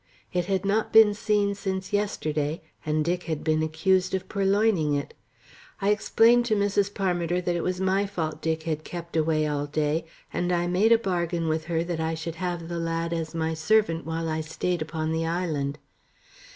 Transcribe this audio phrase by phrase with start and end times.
[0.33, 5.13] It had not been seen since yesterday, and Dick had been accused of purloining it.
[5.79, 6.91] I explained to Mrs.
[6.91, 10.91] Parmiter that it was my fault Dick had kept away all day, and I made
[10.91, 14.41] a bargain with her that I should have the lad as my servant while I
[14.41, 15.77] stayed upon the island.